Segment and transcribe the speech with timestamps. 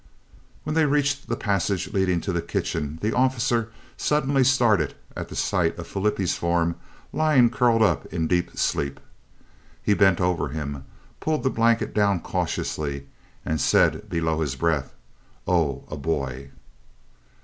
[0.63, 5.35] When they reached the passage leading to the kitchen the officer suddenly started at the
[5.35, 6.73] sight of Flippie's form
[7.13, 8.99] lying curled up in deep sleep.
[9.83, 10.85] He bent over him,
[11.19, 13.09] pulled his blanket down cautiously,
[13.45, 14.95] and said below his breath,
[15.47, 16.49] "Oh, a boy!"